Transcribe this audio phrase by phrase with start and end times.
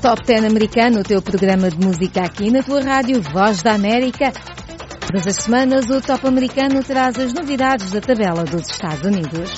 [0.00, 4.32] Top 10 americano, o teu programa de música aqui na tua rádio Voz da América.
[5.06, 9.50] Todas as semanas o Top americano traz as novidades da tabela dos Estados Unidos.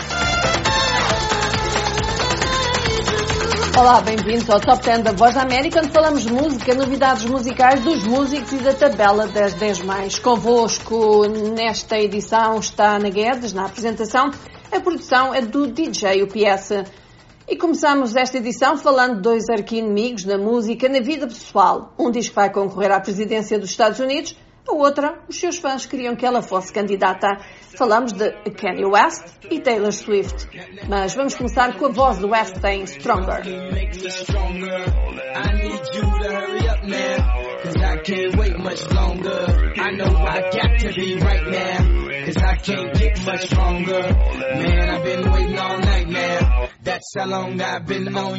[3.79, 8.05] Olá, bem-vindos ao Top 10 da Voz da América, onde falamos música, novidades musicais dos
[8.05, 10.19] músicos e da tabela das 10 mais.
[10.19, 11.25] Convosco
[11.55, 14.33] nesta edição está Ana Guedes, na apresentação.
[14.73, 17.02] A produção é do DJ UPS.
[17.49, 21.93] E começamos esta edição falando de dois arqui-inimigos na música, na vida pessoal.
[21.99, 24.37] Um diz que vai concorrer à presidência dos Estados Unidos,
[24.69, 27.27] a outra, os seus fãs queriam que ela fosse candidata.
[27.77, 30.49] Falamos de Kanye West e Taylor Swift.
[30.89, 33.43] Mas vamos começar com a voz do West em Stronger.
[46.63, 48.35] Cause I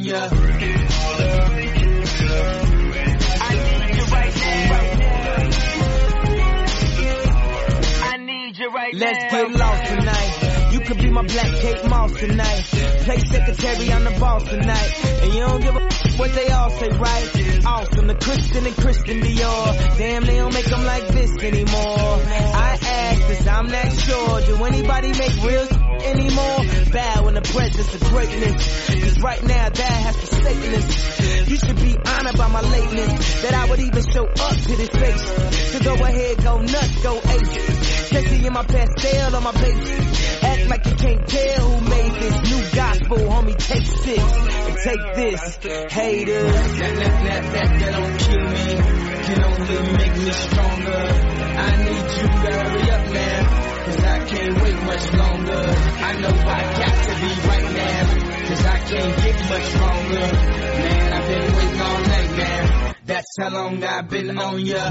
[1.29, 2.89] can't get much stronger.
[2.89, 5.23] Man, I've been waiting all night now.
[5.63, 7.99] That's how long I've been on ya.
[7.99, 8.03] I need you right now.
[8.05, 9.29] I need you right Let's now.
[9.31, 10.39] get lost tonight.
[10.73, 12.63] You could be my black Kate Moss tonight.
[13.03, 14.93] Play secretary on the boss tonight.
[15.21, 17.65] And you don't give a what they all say, right?
[17.65, 19.97] Awesome, the Christian and Christian Dior.
[19.97, 22.19] Damn, they don't make them like this anymore.
[22.25, 24.41] I ask this, I'm not sure.
[24.41, 25.67] Do anybody make real
[26.05, 26.59] anymore?
[26.91, 28.87] Bow in the presence of greatness.
[28.87, 31.49] Cause right now that has forsaken us.
[31.49, 33.41] You should be honored by my lateness.
[33.43, 35.71] That I would even show up to this face.
[35.71, 38.09] So go ahead, go nuts, go ace.
[38.09, 40.43] Sexy in my pastel on my base.
[40.43, 43.57] Act like you can't tell who made this new gospel, homie.
[43.57, 45.57] Take six and take this.
[45.91, 46.53] Haters.
[46.79, 49.03] That, that, that, that, don't kill me.
[49.23, 50.91] Can only make me stronger.
[50.91, 53.72] I need you to hurry up now.
[53.85, 55.63] Cause I can't wait much longer.
[56.09, 58.47] I know I got to be right now.
[58.47, 60.27] Cause I can't get much stronger.
[60.83, 62.93] Man, I've been waiting all night now.
[63.05, 64.89] That's how long I've been on ya.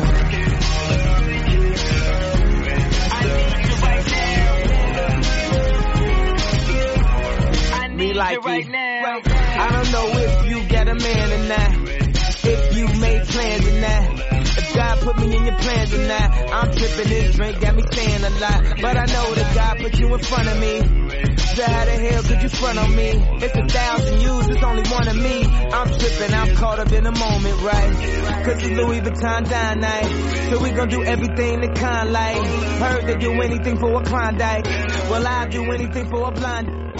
[7.96, 9.20] Me like it right now.
[9.24, 11.88] I don't know if you got a man or not.
[12.44, 14.31] If you made plans or not.
[14.74, 16.30] God put me in your plans or not.
[16.52, 18.80] I'm tripping this drink, got me saying a lot.
[18.80, 21.02] But I know that God put you in front of me.
[21.52, 23.10] So how the hell could you front on me?
[23.44, 25.44] It's a thousand yous, it's only one of me.
[25.44, 28.44] I'm tripping, I'm caught up in the moment, right?
[28.44, 30.48] Cause it's Louis Vuitton dine night.
[30.48, 32.46] So we gon' do everything the kind like.
[32.46, 34.64] Heard they do anything for a Klondike.
[35.10, 36.91] Well, I'll do anything for a blind.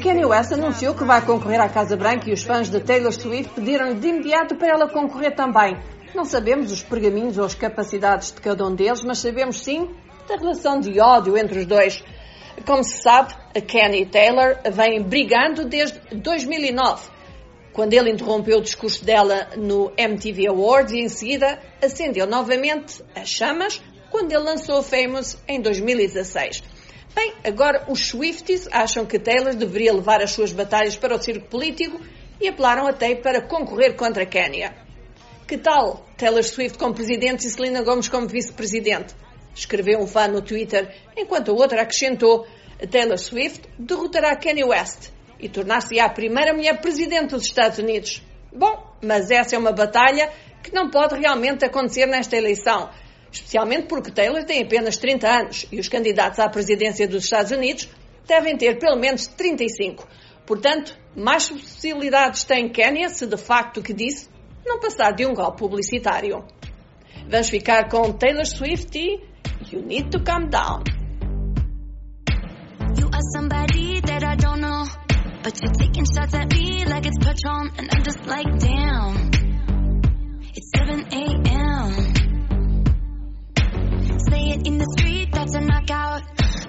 [0.00, 3.52] Kanye West anunciou que vai concorrer à Casa Branca e os fãs de Taylor Swift
[3.52, 5.76] pediram de imediato para ela concorrer também.
[6.14, 9.90] Não sabemos os pergaminhos ou as capacidades de cada um deles, mas sabemos sim
[10.28, 12.02] da relação de ódio entre os dois.
[12.64, 17.10] Como se sabe, a Kenny Taylor vem brigando desde 2009,
[17.72, 23.28] quando ele interrompeu o discurso dela no MTV Awards e em seguida acendeu novamente as
[23.28, 26.62] chamas quando ele lançou Famous em 2016.
[27.14, 31.48] Bem, agora os Swifties acham que Taylor deveria levar as suas batalhas para o circo
[31.48, 32.00] político
[32.40, 34.74] e apelaram até para concorrer contra Kenya.
[35.46, 39.14] Que tal Taylor Swift como presidente e Selena Gomez como vice-presidente?
[39.54, 42.46] Escreveu um fã no Twitter, enquanto a outra acrescentou
[42.90, 45.10] Taylor Swift derrotará Kanye West
[45.40, 48.22] e tornar-se a primeira mulher presidente dos Estados Unidos.
[48.52, 50.30] Bom, mas essa é uma batalha
[50.62, 52.90] que não pode realmente acontecer nesta eleição
[53.30, 57.88] especialmente porque Taylor tem apenas 30 anos e os candidatos à presidência dos Estados Unidos
[58.26, 60.06] devem ter pelo menos 35.
[60.46, 64.28] Portanto, mais possibilidades tem Kenya se de facto o que disse
[64.64, 66.44] não passar de um golpe publicitário.
[67.28, 69.20] Vamos ficar com Taylor Swift e
[69.72, 70.84] You Need to Calm Down.
[72.98, 74.84] You are somebody that I don't know,
[75.42, 79.30] but you're taking shots at me like it's Patron, and I'm just like, damn.
[80.54, 81.67] It's 7 a.m.
[84.50, 86.22] It in the street, that's a knockout.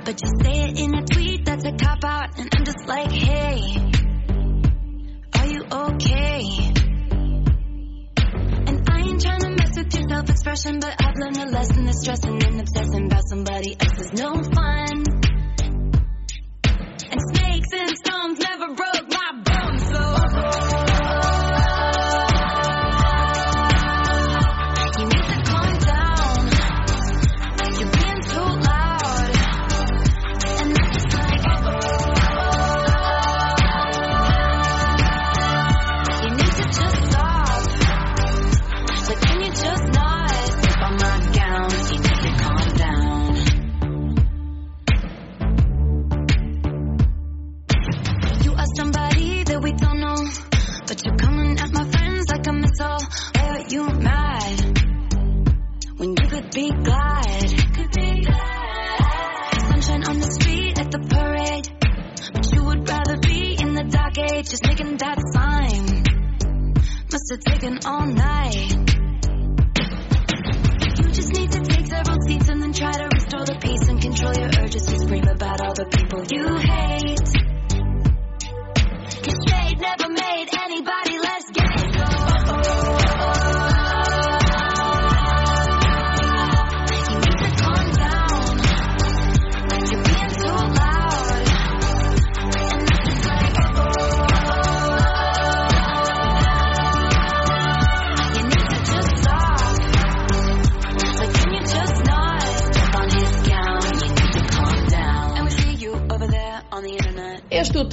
[0.04, 2.38] But you say it in a tweet, that's a cop out.
[2.38, 3.56] And I'm just like, hey,
[5.40, 6.44] are you okay?
[8.68, 11.86] And I ain't trying to mess with your self expression, but I've learned a lesson
[11.86, 14.89] that stressing and obsessing about somebody else is no fun.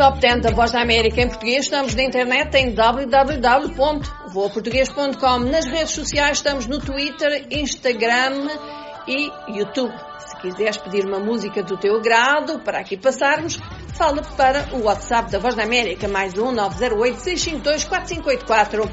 [0.07, 1.65] Top 10 da Voz da América em português.
[1.65, 5.39] Estamos na internet em www.voaportuguês.com.
[5.51, 8.47] Nas redes sociais estamos no Twitter, Instagram
[9.09, 9.93] e YouTube.
[10.21, 13.59] Se quiseres pedir uma música do teu grado para aqui passarmos,
[13.97, 18.89] fala para o WhatsApp da Voz da América, mais um 908 652 4584.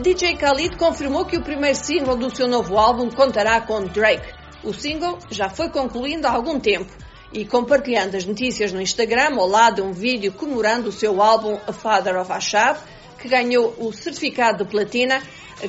[0.00, 4.32] DJ Khalid confirmou que o primeiro single do seu novo álbum contará com Drake.
[4.62, 6.92] O single já foi concluindo há algum tempo
[7.32, 11.58] e compartilhando as notícias no Instagram ao lado de um vídeo comemorando o seu álbum
[11.66, 12.78] A Father of Ashab,
[13.18, 15.22] que ganhou o certificado de platina,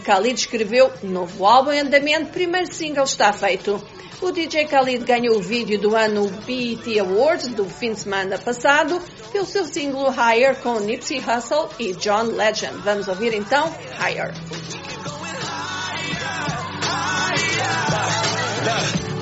[0.03, 3.81] Khalid escreveu novo álbum em andamento, primeiro single está feito.
[4.21, 8.99] O DJ Khalid ganhou o vídeo do ano BET Awards do fim de semana passado
[9.31, 12.81] pelo seu single Higher com Nipsey Hussle e John Legend.
[12.83, 14.33] Vamos ouvir então Higher.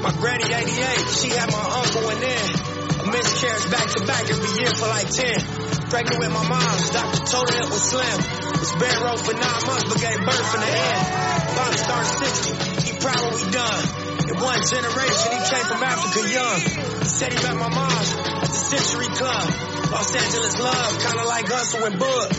[0.05, 0.69] My granny 88,
[1.17, 2.45] she had my uncle and then
[3.01, 5.89] a miscarriage back to back every year for like 10.
[5.89, 8.17] Pregnant with my mom, doctor told her it was slim.
[8.53, 11.01] Was bed row for nine months but gave birth in the end.
[11.57, 13.83] About to start 60, he we done.
[14.29, 16.59] In one generation, he came from Africa young.
[17.01, 19.49] He said he met my mom at the Century Club.
[19.89, 22.29] Los Angeles love, kinda like Hustle and Bud.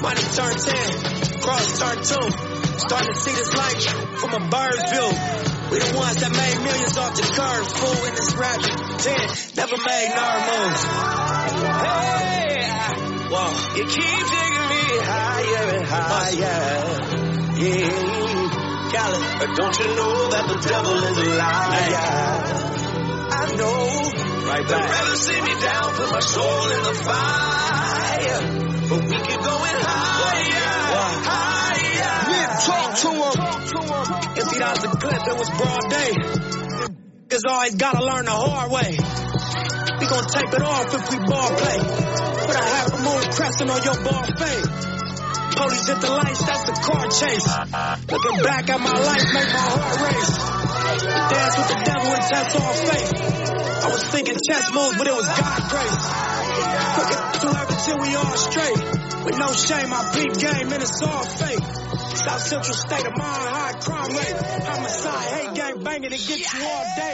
[0.00, 2.80] Money turned 10, cross turned 2.
[2.80, 3.76] Starting to see this life
[4.24, 5.49] from a bird's view.
[5.70, 8.58] We the ones that made millions off the curve, fool in this rap.
[9.06, 9.22] Ten,
[9.54, 10.82] never made nerd moves.
[11.62, 12.58] Hey,
[13.30, 13.54] whoa.
[13.78, 16.90] You keep digging me higher and higher.
[17.54, 17.86] Yeah,
[18.90, 22.50] Khaled, but don't you know that the devil is a liar?
[23.30, 24.50] I know.
[24.50, 24.74] Right back.
[24.74, 28.42] They'd rather see me down, put my soul in the fire.
[28.90, 30.66] But we keep going higher,
[31.22, 31.49] higher.
[32.60, 33.36] Talk to him.
[34.36, 36.12] If he does a clip, it was broad day.
[37.30, 38.98] Cause always gotta learn the hard way.
[40.00, 41.78] We gon' take it off if we ball play.
[41.78, 44.66] Put a half a moon crescent on your ball fade.
[45.56, 47.46] Police hit the lights, that's the car chase.
[48.10, 50.34] Looking back at my life, make my heart race.
[51.30, 53.12] Dance with the devil and test all faith.
[53.80, 56.04] I was thinking chess moves, but it was God grace.
[56.96, 58.80] Cooking to everything we all straight.
[59.24, 61.89] With no shame, I beat game and it's all fake.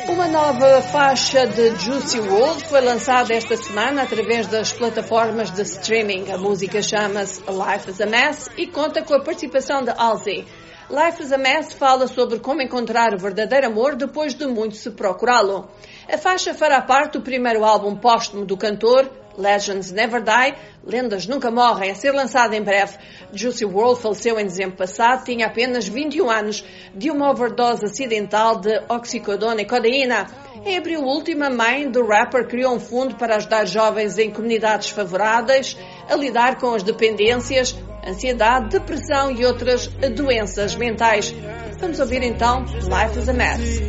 [0.08, 6.32] Uma nova faixa de Juicy World foi lançada esta semana através das plataformas de streaming.
[6.32, 10.44] A música chama-se Life is a Mess e conta com a participação de Halsey.
[10.90, 14.90] Life is a Mess fala sobre como encontrar o verdadeiro amor depois de muito se
[14.90, 15.68] procurá-lo.
[16.12, 21.50] A faixa fará parte do primeiro álbum póstumo do cantor, Legends Never Die, Lendas Nunca
[21.50, 22.96] Morrem, a ser lançado em breve.
[23.32, 26.64] Juicy World faleceu em dezembro passado, tinha apenas 21 anos,
[26.94, 30.26] de uma overdose acidental de oxicodona e codeína.
[30.64, 34.90] Em abril último, a mãe do rapper criou um fundo para ajudar jovens em comunidades
[34.90, 35.76] favoráveis
[36.08, 37.76] a lidar com as dependências,
[38.06, 41.34] ansiedade, depressão e outras doenças mentais.
[41.78, 43.80] Vamos ouvir então Life is a Mess.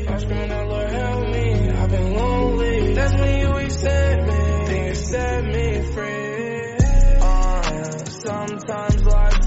[4.97, 6.77] Set me free.
[7.21, 9.46] Uh, sometimes life's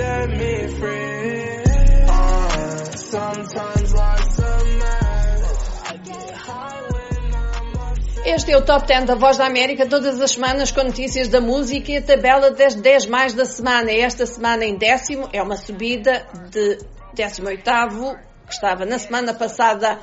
[0.00, 1.62] set me free.
[2.08, 4.60] Uh, sometimes life's a.
[8.22, 11.40] Este é o Top 10 da Voz da América, todas as semanas com notícias da
[11.40, 13.90] música e a tabela das 10 mais da semana.
[13.90, 16.78] Esta semana em décimo é uma subida de
[17.16, 18.16] 18º,
[18.46, 19.98] que estava na semana passada,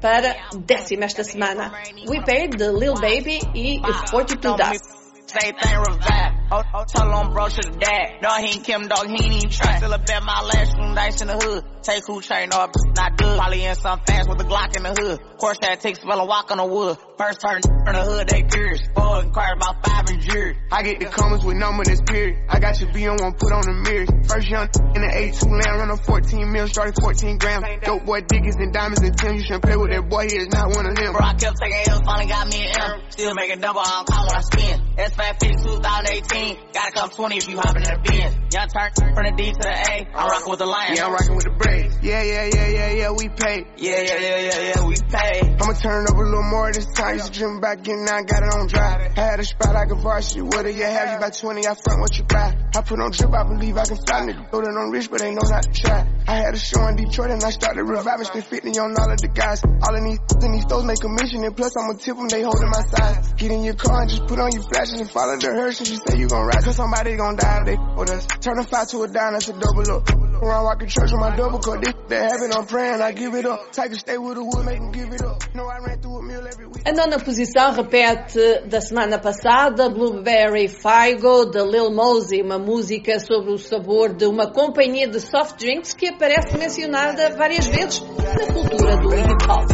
[0.00, 1.72] para décimo esta semana.
[2.08, 3.80] We Paid, de Lil Baby e
[4.10, 4.99] 42 Dust.
[5.30, 6.32] Same thing revive.
[6.50, 8.18] Oh, oh, tell on bro the dad.
[8.20, 9.78] No, he ain't Kim dog, he ain't even try.
[9.78, 11.62] Still a bet my last room dice in the hood.
[11.82, 13.38] Take who chain off, not good.
[13.38, 15.20] Probably in some fast with a Glock in the hood.
[15.38, 16.98] Course that takes spell and walk on the wood.
[17.16, 18.82] First turn in the hood, they curious.
[18.92, 20.58] Boy, inquired about five and jury.
[20.72, 22.34] I get the comments with number this period.
[22.50, 24.10] I got your B on one, put on the mirrors.
[24.26, 24.66] First young
[24.98, 27.62] in the A2 land, run a 14 mil, started 14 grams.
[27.86, 29.38] Dope boy diggers and diamonds and Tim.
[29.38, 31.14] You shouldn't play with that boy, he is not one of them.
[31.14, 33.00] Bro, I kept taking L's, finally got me an M.
[33.14, 34.89] Still making double, I don't call when I spin.
[35.00, 36.58] S550 2018.
[36.74, 38.39] Gotta come 20 if you hopping in the Benz.
[38.52, 40.10] Young turn from the D to the A.
[40.10, 40.98] I'm rocking with the Lions.
[40.98, 41.94] Yeah, I'm rocking with the Braves.
[42.02, 43.62] Yeah, yeah, yeah, yeah, yeah, we pay.
[43.78, 45.54] Yeah, yeah, yeah, yeah, yeah, we pay.
[45.54, 47.14] I'ma turn it up a little more this time.
[47.14, 49.14] Used to dream about getting out, got it on drive.
[49.14, 50.42] I had a spot like a varsity.
[50.42, 51.14] What do you have?
[51.14, 52.56] You about 20, I front what you buy.
[52.74, 54.26] I put on drip, I believe I can fly.
[54.26, 56.10] Nigga, know that I'm rich, but they know not to try.
[56.26, 58.26] I had a show in Detroit and I started reviving.
[58.26, 59.62] Spent 50 on all of the guys.
[59.62, 61.44] All of these in these stores make a mission.
[61.46, 63.32] And plus, I'ma tip them, they holding my size.
[63.34, 65.78] Get in your car and just put on your flashes and follow the hearse.
[65.78, 68.26] And you say you gon' ride, cause somebody gon' die if they with us.
[68.40, 70.08] Turn a five to a dime, that's a double up.
[70.42, 71.82] Around walking church with my double cut.
[71.82, 73.70] This that happen, I'm praying, I give it up.
[73.72, 75.42] Take a stay with the wood, make them give it up.
[75.54, 76.88] No, I ran through a meal every week.
[76.88, 83.52] A nona posição repete da semana passada, Blueberry Figo, de Lil Mosey, uma música sobre
[83.52, 88.96] o sabor de uma companhia de soft drinks que aparece mencionada várias vezes na cultura
[88.96, 89.70] do hip hop.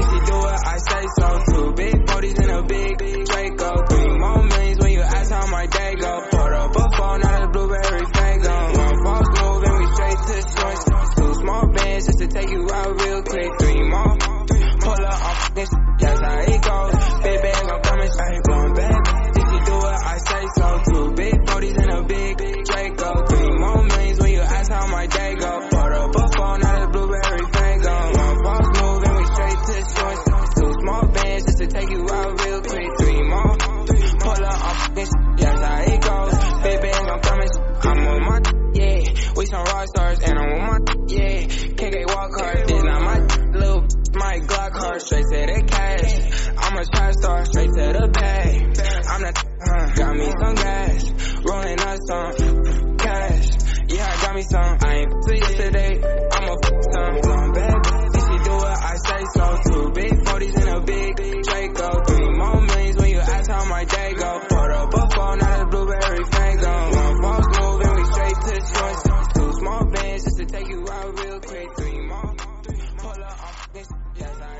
[54.36, 54.76] Me some.
[54.82, 55.96] I ain't to yesterday.
[55.96, 56.56] I'm a
[56.92, 57.16] some
[57.56, 57.78] bad.
[58.28, 59.90] You do I say so too.
[59.94, 61.16] Big 40s in a big
[61.46, 62.04] Draco.
[62.04, 64.38] Three more millions when you ask how my day go.
[64.40, 66.72] Put up a phone, not a blueberry fango.
[66.96, 68.56] One false move and we straight to.
[69.34, 71.74] Two small bands just to take you out real quick.
[71.76, 71.96] Three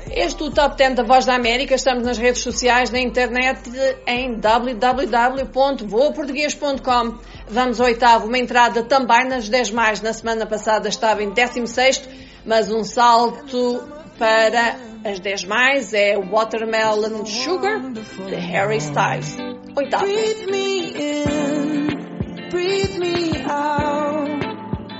[0.09, 1.75] Este o Top 10 da Voz da América.
[1.75, 3.69] Estamos nas redes sociais, na internet,
[4.07, 7.19] em www.voaportuguês.com.
[7.49, 10.01] Vamos ao oitavo, uma entrada também nas 10 mais.
[10.01, 13.83] Na semana passada estava em 16 mas um salto
[14.17, 19.37] para as 10 mais é Watermelon Sugar, de Harry Styles.
[19.75, 20.05] Oitavo.
[20.05, 24.47] Breathe me in, breathe me out.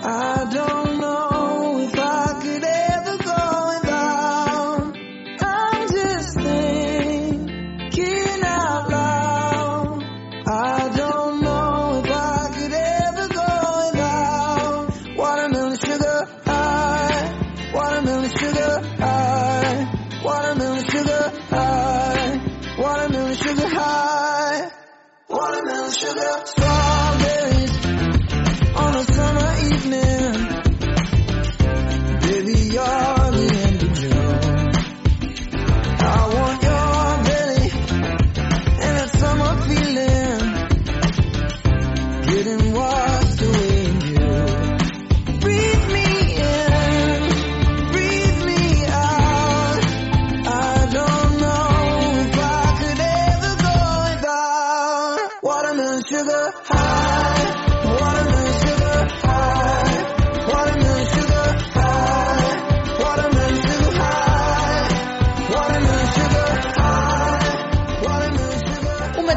[0.04, 2.47] I don't know if I could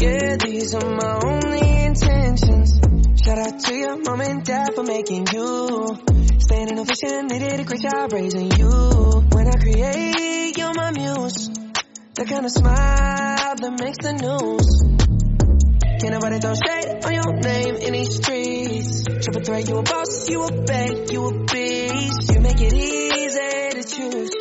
[0.00, 2.78] Yeah, these are my only intentions.
[3.20, 5.98] Shout out to your mom and dad for making you.
[6.38, 8.70] Standing ovation, they did a great job raising you.
[9.32, 11.48] When I create, you're my muse.
[12.14, 14.98] The kind of smile that makes the news.
[15.98, 19.02] Can't nobody throw shade on your name in these streets.
[19.02, 22.34] Triple threat, you a boss, you a bank, you a beast.
[22.34, 24.37] You make it easy to choose.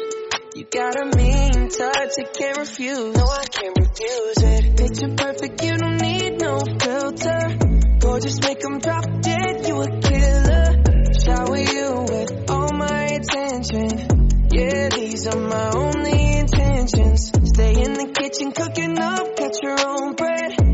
[0.69, 3.15] Got a mean touch, you can't refuse.
[3.15, 4.75] No, I can't refuse it.
[4.75, 7.57] Picture perfect, you don't need no filter.
[7.99, 10.83] Gorgeous, make 'em drop dead, you a killer.
[11.23, 14.47] Shower you with all my attention.
[14.51, 17.31] Yeah, these are my only intentions.
[17.45, 20.66] Stay in the kitchen cooking up, got your own bread.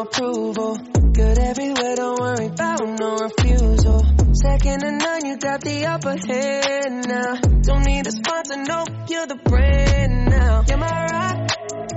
[0.00, 0.76] Approval.
[1.12, 4.04] Good everywhere, don't worry about no refusal.
[4.32, 7.34] Second to none, you got the upper hand now.
[7.62, 10.62] Don't need a sponsor, no, you're the brand now.
[10.68, 11.38] You're my rock,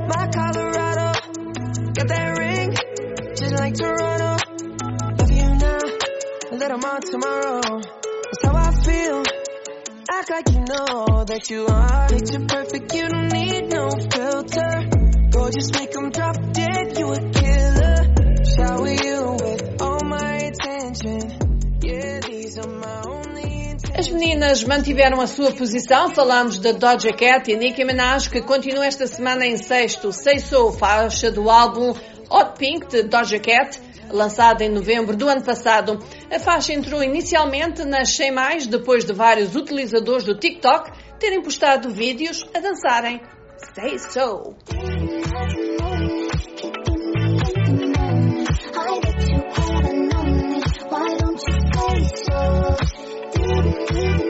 [0.07, 1.19] my Colorado.
[1.95, 2.75] Got that ring,
[3.35, 4.37] just like Toronto.
[5.19, 5.79] Love you now,
[6.51, 7.81] a little more tomorrow.
[7.81, 9.23] That's how I feel.
[10.11, 12.07] Act like you know that you are.
[12.07, 14.89] Picture perfect, you don't need no filter.
[15.31, 17.78] Gorgeous, make 'em drop dead, you a killer.
[23.99, 28.85] As meninas mantiveram a sua posição, falamos da Doja Cat e Nicki Minaj, que continua
[28.85, 31.93] esta semana em sexto, So, faixa do álbum
[32.29, 33.77] Hot Pink de Doja Cat,
[34.09, 35.99] lançada em novembro do ano passado.
[36.31, 41.89] A faixa entrou inicialmente nas 100 mais, depois de vários utilizadores do TikTok terem postado
[41.89, 43.19] vídeos a dançarem
[43.75, 44.55] Say So.
[53.99, 54.28] Didn't even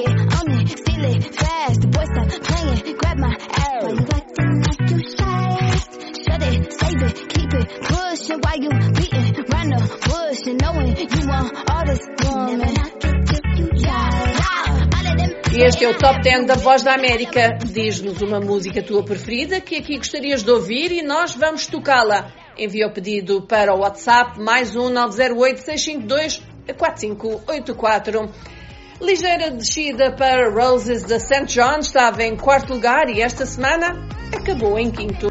[0.00, 1.80] It, own it, it, fast.
[1.80, 3.82] The boy stop playing, grab my ass.
[3.82, 5.74] Why you acting like you shy?
[6.22, 9.42] Shut it, save it, keep it, pushing while you beating the
[10.06, 12.78] bush and knowing you want all this woman.
[15.50, 17.58] It este é o Top 10 da Voz da América.
[17.66, 22.30] Diz-nos uma música tua preferida que aqui gostarias de ouvir e nós vamos tocá-la.
[22.56, 26.40] Envia o pedido para o WhatsApp mais um 908 652
[26.78, 28.30] 4584.
[29.00, 31.44] Ligeira descida para Roses da St.
[31.46, 33.96] John estava em quarto lugar e esta semana
[34.36, 35.28] acabou em quinto.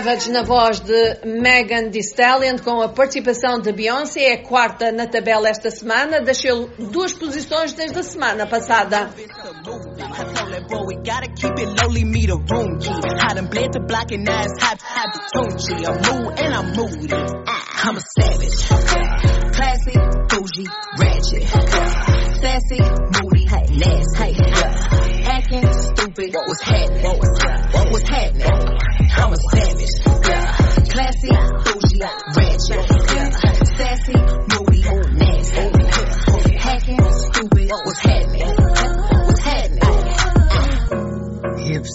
[0.00, 5.06] Savage na voz de Megan Thee Stallion com a participação de Beyoncé é quarta na
[5.06, 9.10] tabela esta semana, deixou duas posições desde a semana passada.
[26.32, 27.02] What was happening?
[27.02, 28.89] What was happening?
[29.20, 29.94] I'm a savage.
[30.90, 32.84] Classy, bougie, ratchet.
[33.76, 34.16] Sassy,
[34.48, 34.80] moody,
[35.12, 35.66] nasty.
[36.56, 38.48] Hacking, stupid, what was happening?
[39.26, 39.94] What's happening?
[41.58, 41.94] Hips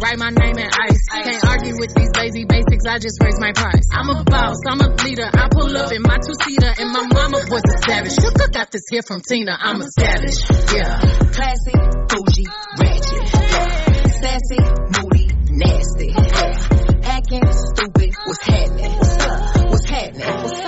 [0.00, 1.02] Write my name in ice.
[1.10, 2.84] Can't argue with these lazy basics.
[2.86, 3.86] I just raise my price.
[3.92, 4.56] I'm a boss.
[4.66, 5.28] I'm a leader.
[5.32, 8.14] I pull up in my two seater, and my mama was a savage.
[8.14, 9.56] Shook got this here from Tina.
[9.58, 10.38] I'm a savage.
[10.74, 10.98] Yeah.
[11.30, 11.78] Classy,
[12.10, 12.46] bougie,
[12.78, 13.22] ratchet.
[13.34, 13.88] Yeah.
[14.18, 14.58] Sassy,
[14.94, 16.08] moody, nasty.
[16.08, 17.08] Yeah.
[17.08, 18.92] Acting stupid, what's happening?
[18.98, 19.70] What's up?
[19.70, 20.22] What's happening?
[20.22, 20.67] Up?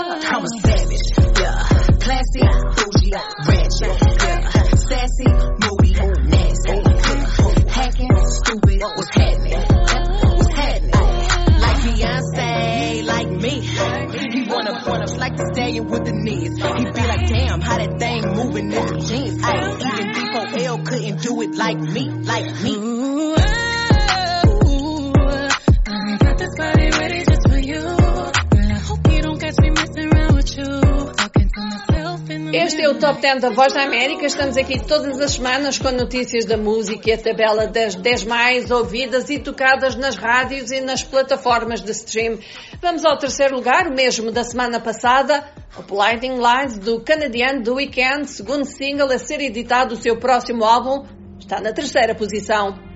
[33.21, 34.27] Este o Top 10 da Voz da América.
[34.27, 38.71] Estamos aqui todas as semanas com notícias da música e a tabela das 10 mais
[38.71, 42.39] ouvidas e tocadas nas rádios e nas plataformas de stream.
[42.81, 45.45] Vamos ao terceiro lugar, o mesmo da semana passada.
[45.87, 51.07] Blinding Lights do canadiano The Weeknd, segundo single a ser editado o seu próximo álbum,
[51.39, 52.90] está na terceira posição.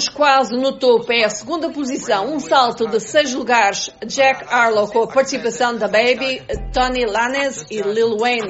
[0.00, 3.90] Estamos quase no topo, é a segunda posição, um salto de seis lugares.
[4.06, 6.40] Jack Harlow com a participação da Baby,
[6.72, 8.48] Tony Lanez e Lil Wayne.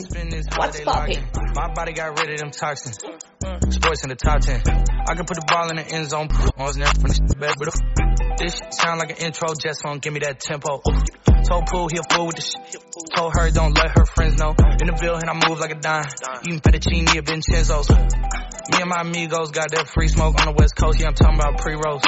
[0.57, 1.19] What's poppin'?
[1.57, 2.99] My body got rid of them toxins.
[3.69, 4.63] Sports in the top 10.
[5.09, 6.29] I can put the ball in the end zone.
[6.57, 7.75] I was never the back, but
[8.39, 9.49] this shit sound like an intro.
[9.55, 10.81] Just phone, give me that tempo.
[11.49, 12.61] Told Pool he a fool with the shit.
[13.17, 14.55] Told her don't let her friends know.
[14.81, 16.05] In the Ville and I move like a dime.
[16.47, 17.91] Eating fettuccine at Vincenzo's.
[17.91, 21.01] Me and my amigos got that free smoke on the west coast.
[21.01, 22.03] Yeah, I'm talking about pre-rolls.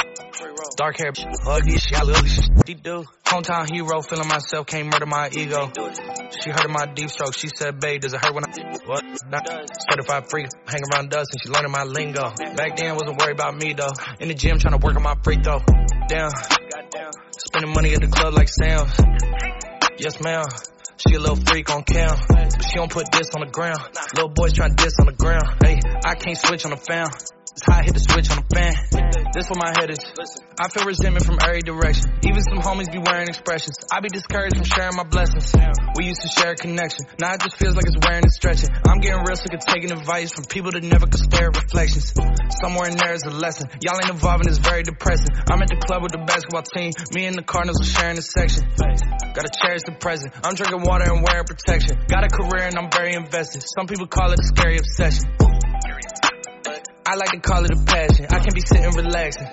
[0.77, 1.13] Dark hair,
[1.47, 2.49] ugly shit, ugly shit.
[2.67, 3.05] She do.
[3.25, 5.71] Hometown hero, feeling myself, can't murder my ego.
[6.41, 7.35] She heard my deep stroke.
[7.35, 9.05] She said, babe, does it hurt when I what?
[9.29, 9.47] Not
[9.91, 12.33] certified freak, hang around dust and she learning my lingo.
[12.57, 13.93] Back then, wasn't worried about me though.
[14.21, 15.61] In the gym, trying to work on my free throw.
[16.09, 16.31] Damn.
[17.39, 18.87] Spending money at the club like Sam.
[19.99, 20.45] Yes, ma'am.
[20.97, 23.81] She a little freak on cam, but she don't put this on the ground.
[24.15, 25.43] Little boys trying to diss on the ground.
[25.63, 27.09] Hey, I can't switch on the fan.
[27.53, 28.73] It's how I hit the switch on the fan.
[29.37, 30.01] This where my head is.
[30.57, 32.09] I feel resentment from every direction.
[32.25, 33.77] Even some homies be wearing expressions.
[33.93, 35.53] I be discouraged from sharing my blessings.
[36.01, 37.05] We used to share a connection.
[37.21, 38.73] Now it just feels like it's wearing and stretching.
[38.89, 42.17] I'm getting real sick of taking advice from people that never could stare at reflections.
[42.65, 43.69] Somewhere in there is a lesson.
[43.85, 45.37] Y'all ain't and it's very depressing.
[45.53, 46.97] I'm at the club with the basketball team.
[47.13, 48.65] Me and the Cardinals are sharing a section.
[49.37, 50.33] Gotta cherish the present.
[50.41, 52.01] I'm drinking water and wearing protection.
[52.09, 53.61] Got a career and I'm very invested.
[53.77, 55.29] Some people call it a scary obsession.
[57.05, 58.27] I like to call it a passion.
[58.31, 59.49] I can be sitting relaxing.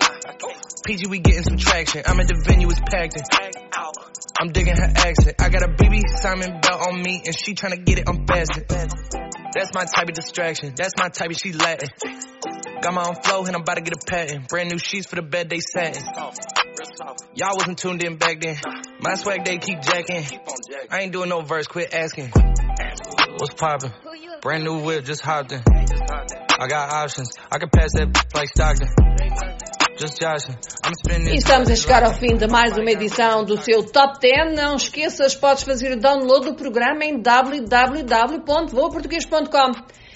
[0.86, 2.04] PG, we getting some traction.
[2.06, 3.24] I'm at the venue, it's packed in.
[4.40, 5.36] I'm digging her accent.
[5.40, 8.66] I got a BB Simon belt on me, and she tryna get it unfastened.
[8.70, 10.74] That's my type of distraction.
[10.76, 11.90] That's my type of she Latin.
[12.82, 14.48] Got my own flow, and I'm about to get a patent.
[14.48, 16.04] Brand new sheets for the bed they satin.
[17.34, 18.58] Y'all wasn't tuned in back then.
[19.02, 20.26] My swag they keep jacking.
[20.90, 22.32] I ain't doing no verse, quit asking.
[23.38, 23.92] What's poppin'?
[24.42, 25.60] Brand new whip, just hopped in.
[25.60, 27.34] I got options.
[27.52, 28.88] I can pass that like Stockton.
[31.30, 34.56] E estamos a chegar ao fim de mais uma edição do seu Top 10.
[34.56, 39.72] Não esqueças, podes fazer o download do programa em www.voaportuguês.com.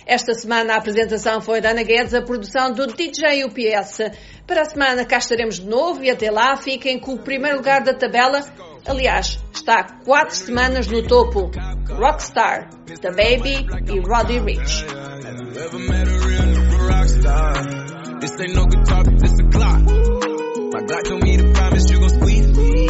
[0.06, 3.98] Esta semana a apresentação foi da Ana Guedes, a produção do DJ UPS.
[4.48, 7.84] Para a semana cá estaremos de novo e até lá fiquem com o primeiro lugar
[7.84, 8.40] da tabela.
[8.86, 11.52] Aliás, está há quatro semanas no topo.
[11.88, 14.86] Rockstar, The Baby e Roddy Rich.
[18.20, 19.82] This ain't no guitar, this a clock.
[20.74, 22.83] My told me to promise you gon' squeeze me.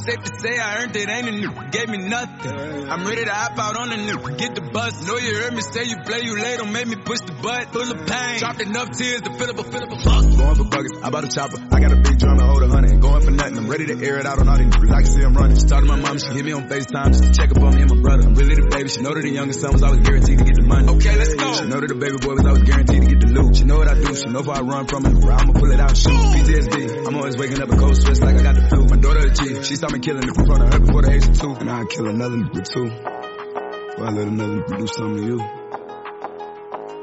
[0.00, 2.88] It's safe to say I earned it, ain't a nigga, gave me nothing.
[2.88, 5.06] I'm ready to hop out on the nigga, get the bus.
[5.06, 7.68] Know you heard me say you play, you late, don't make me push the butt.
[7.68, 10.24] Full of pain, dropped enough tears to fill up a, fill up a fuck.
[10.24, 11.60] Going for buckets, I bought a chopper.
[11.70, 12.98] I got a big drum and hold a hundred.
[12.98, 13.58] Going for nothing.
[13.58, 14.88] I'm ready to air it out on all these niggas.
[14.90, 15.56] I can see I'm running.
[15.60, 17.74] She talked to my mom, she hit me on FaceTime just to check up on
[17.76, 18.24] me and my brother.
[18.24, 18.88] I'm really the baby.
[18.88, 20.88] She know that the youngest son was always guaranteed to get the money.
[20.96, 21.52] Okay, let's go.
[21.60, 23.52] She know that the baby boy was always guaranteed to get the loot.
[23.52, 24.16] She know what I do.
[24.16, 26.16] She know if I run from it, I'ma pull it out shoot.
[26.16, 27.04] PTSD.
[27.04, 28.88] I'm always waking up in cold sweats like I got the flu.
[28.88, 29.60] My daughter the G.
[29.62, 31.54] She saw me killing it in front of her before the age of two.
[31.54, 32.84] And I'd kill another nigga too.
[32.84, 35.40] Before I let another nigga do something to you.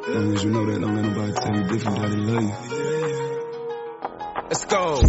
[0.07, 2.43] As long as you know that, don't let nobody tell you different that they love
[2.43, 2.53] you.
[4.47, 5.01] Let's go.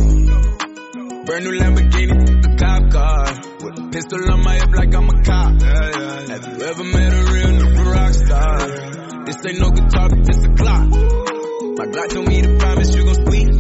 [1.25, 3.25] Brand new Lamborghini, a cop car.
[3.63, 5.63] With a pistol on my hip like I'm a cop.
[5.63, 9.25] Have you ever met a real nigga rock star?
[9.25, 10.89] This ain't no guitar, but this a clock.
[11.79, 13.58] My Glock told me to promise you gon' squeeze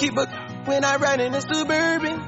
[0.00, 0.24] Keep a
[0.64, 2.18] when I ride in the suburban.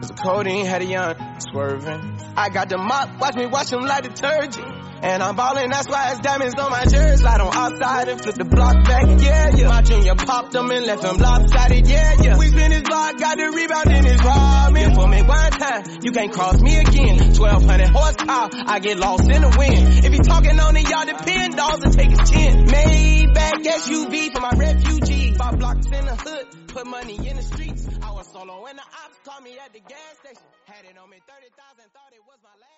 [0.00, 2.18] Cause the codeine had a young swerving.
[2.34, 4.66] I got the mop, watch me wash them like detergent.
[5.02, 7.18] And I'm ballin', that's why it's diamonds on my jersey.
[7.18, 9.68] Slide on outside and flip the block back, yeah, yeah.
[9.68, 12.38] My junior popped them and left them lopsided, yeah, yeah.
[12.38, 14.94] We spin his block, got the rebound in his robbing.
[14.94, 17.36] For me one time, you can't cross me again.
[17.36, 20.04] 1200 horsepower, I get lost in the wind.
[20.04, 22.64] If you talking on it, y'all depend, dolls will take his chin.
[22.64, 25.36] Maybach SUV for my refugees.
[25.36, 27.88] Five blocks in the hood, put money in the streets.
[28.02, 30.42] I was solo when the ops called me at the gas station.
[30.66, 31.50] Had it on me 30,000,
[31.92, 32.39] thought it was.